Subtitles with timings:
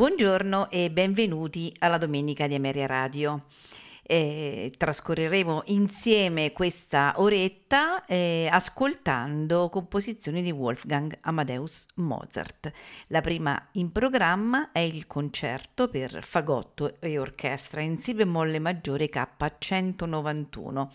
[0.00, 3.44] Buongiorno e benvenuti alla Domenica di Ameria Radio.
[4.00, 12.72] Eh, trascorreremo insieme questa oretta eh, ascoltando composizioni di Wolfgang Amadeus Mozart.
[13.08, 19.10] La prima in programma è il concerto per fagotto e orchestra in si bemolle maggiore
[19.10, 20.88] K191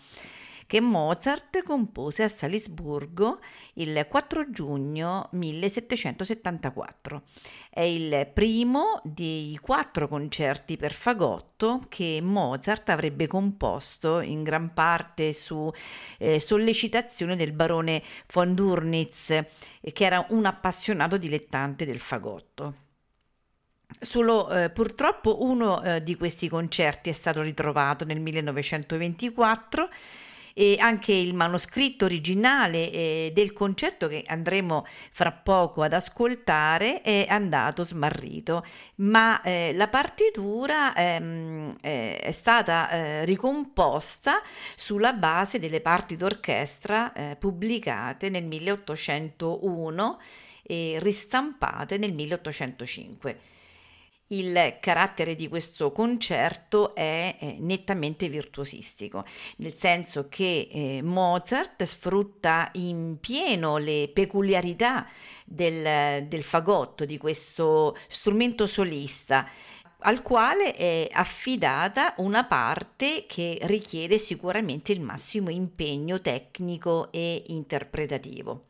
[0.66, 3.38] che Mozart compose a Salisburgo
[3.74, 7.22] il 4 giugno 1774.
[7.70, 15.32] È il primo dei quattro concerti per fagotto che Mozart avrebbe composto in gran parte
[15.32, 15.70] su
[16.18, 18.02] eh, sollecitazione del barone
[18.32, 19.46] von Durnitz, eh,
[19.92, 22.84] che era un appassionato dilettante del fagotto.
[24.00, 29.88] Solo eh, purtroppo uno eh, di questi concerti è stato ritrovato nel 1924
[30.58, 37.26] e anche il manoscritto originale eh, del concerto che andremo fra poco ad ascoltare è
[37.28, 38.64] andato smarrito,
[38.96, 44.40] ma eh, la partitura ehm, eh, è stata eh, ricomposta
[44.74, 50.20] sulla base delle parti d'orchestra eh, pubblicate nel 1801
[50.62, 53.55] e ristampate nel 1805.
[54.28, 59.24] Il carattere di questo concerto è eh, nettamente virtuosistico,
[59.58, 65.06] nel senso che eh, Mozart sfrutta in pieno le peculiarità
[65.44, 69.48] del, del fagotto, di questo strumento solista
[70.00, 78.66] al quale è affidata una parte che richiede sicuramente il massimo impegno tecnico e interpretativo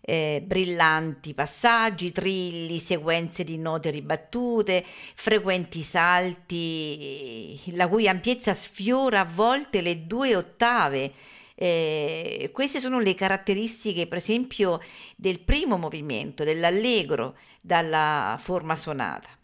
[0.00, 9.24] eh, brillanti passaggi, trilli, sequenze di note ribattute, frequenti salti, la cui ampiezza sfiora a
[9.24, 11.12] volte le due ottave.
[11.54, 14.80] Eh, queste sono le caratteristiche, per esempio,
[15.16, 19.39] del primo movimento, dell'allegro, dalla forma sonata.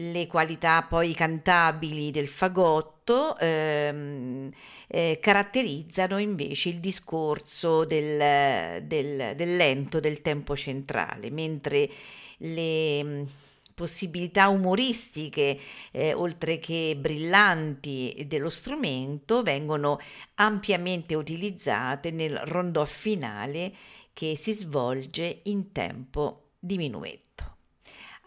[0.00, 4.48] Le qualità poi cantabili del fagotto ehm,
[4.86, 11.90] eh, caratterizzano invece il discorso del, del, del, lento, del tempo centrale, mentre
[12.36, 13.22] le mm,
[13.74, 15.58] possibilità umoristiche,
[15.90, 19.98] eh, oltre che brillanti dello strumento, vengono
[20.34, 23.72] ampiamente utilizzate nel rondò finale
[24.12, 27.57] che si svolge in tempo diminuetto.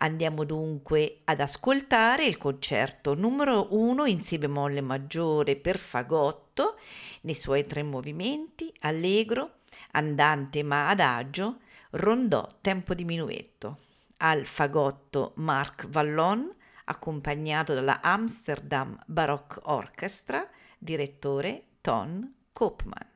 [0.03, 6.79] Andiamo dunque ad ascoltare il concerto numero 1 in Si bemolle maggiore per fagotto
[7.21, 9.59] nei suoi tre movimenti, allegro,
[9.91, 11.59] andante ma adagio,
[11.91, 13.77] rondò tempo diminuetto.
[14.17, 16.51] Al fagotto Marc Vallon,
[16.85, 20.49] accompagnato dalla Amsterdam Baroque Orchestra,
[20.79, 23.10] direttore Ton Koopman.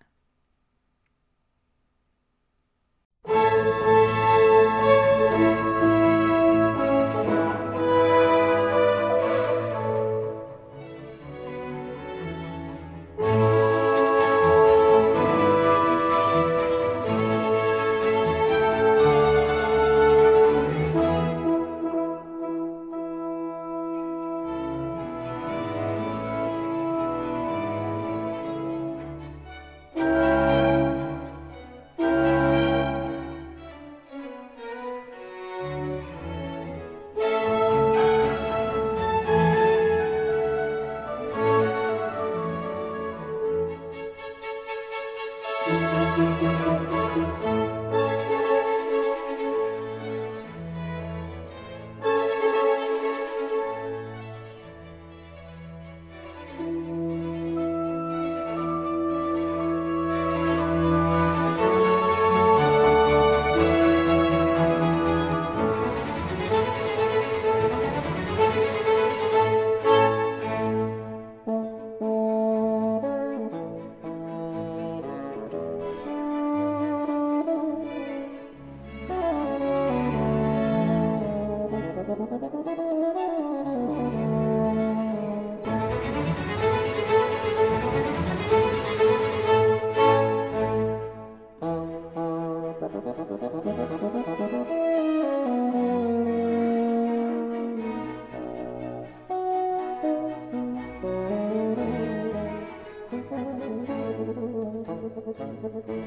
[105.74, 106.05] Thank you.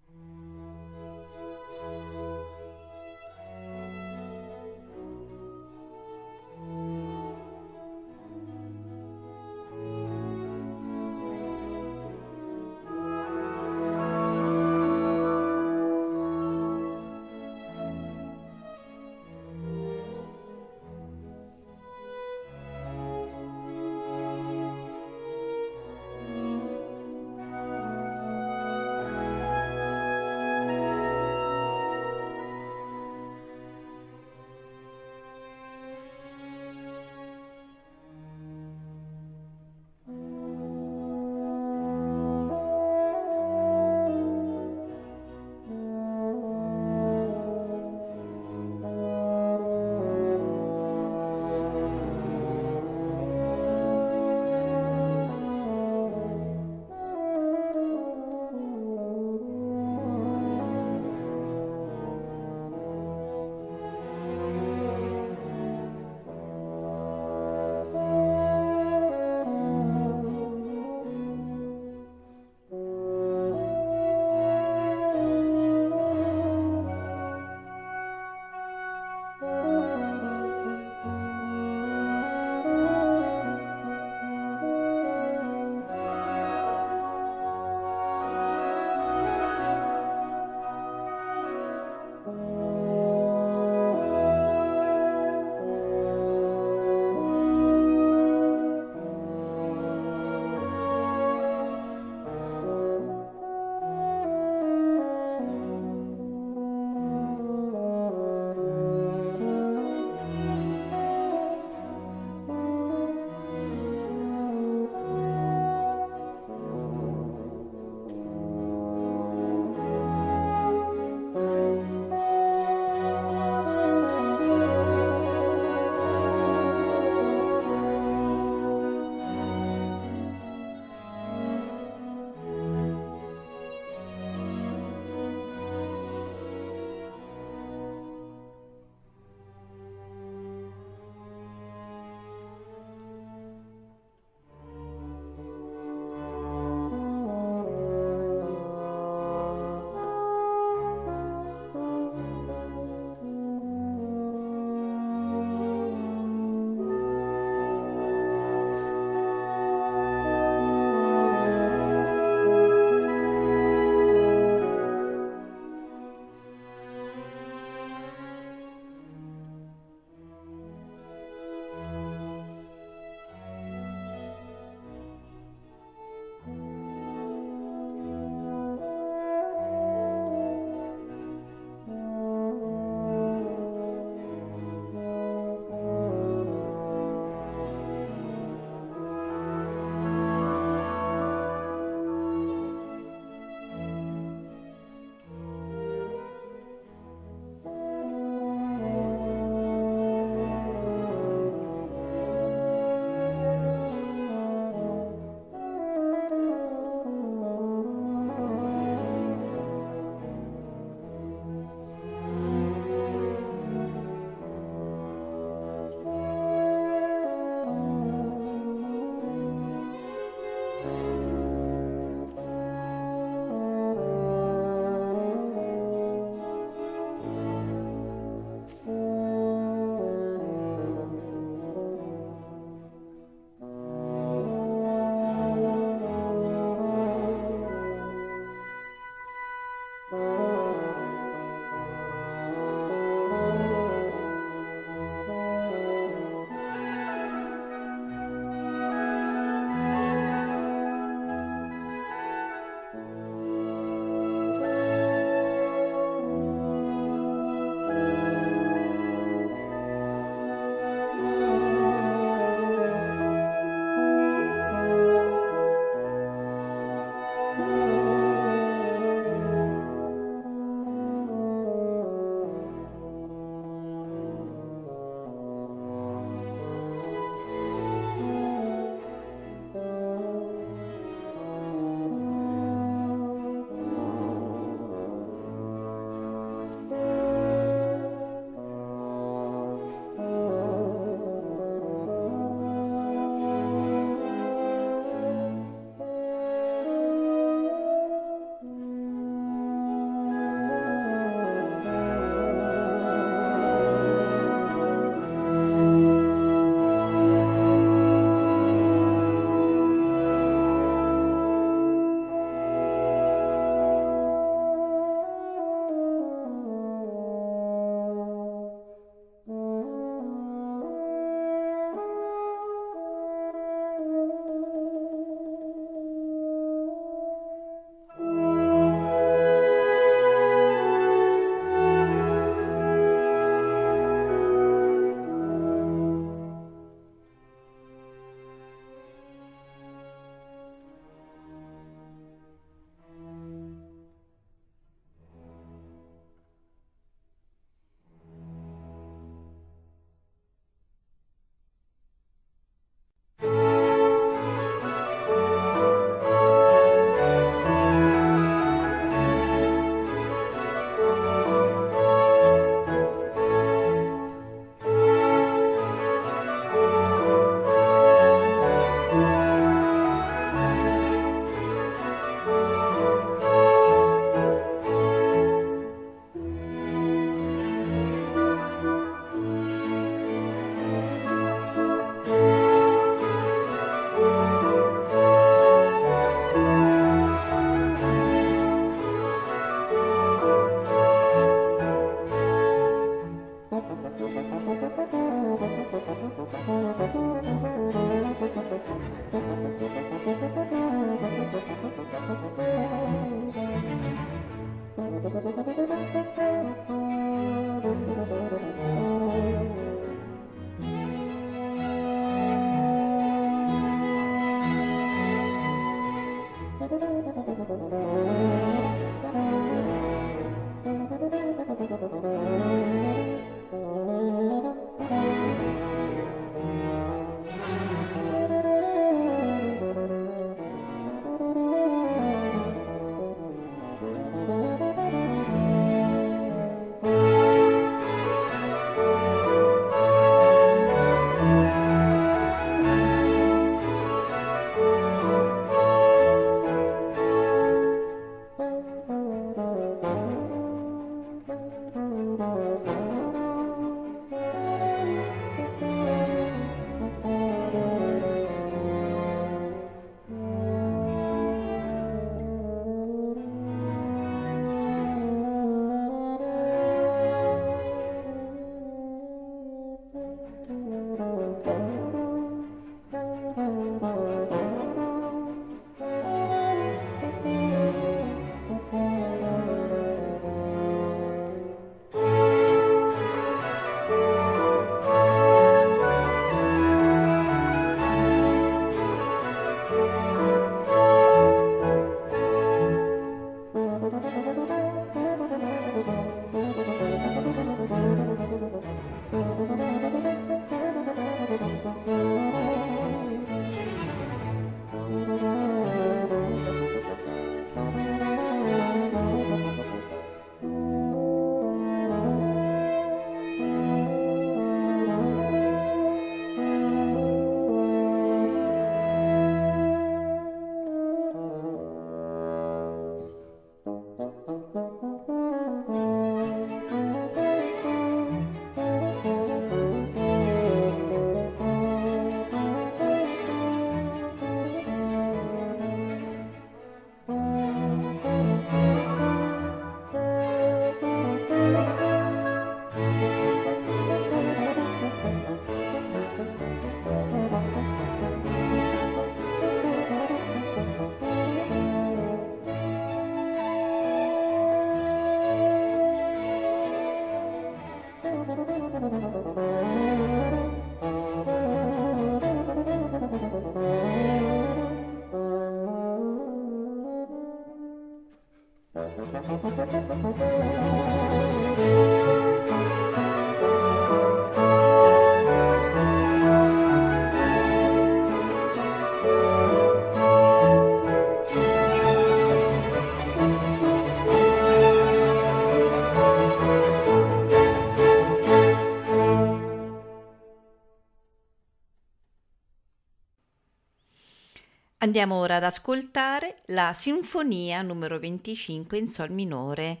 [595.08, 600.00] Andiamo ora ad ascoltare la Sinfonia numero 25 in Sol minore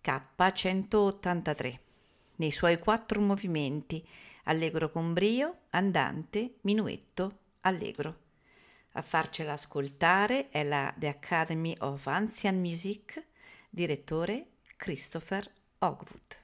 [0.00, 1.78] K183
[2.36, 4.06] nei suoi quattro movimenti
[4.44, 8.18] allegro con brio, andante, minuetto, allegro.
[8.92, 13.26] A farcela ascoltare è la The Academy of Ancient Music,
[13.68, 16.43] direttore Christopher Hogwood.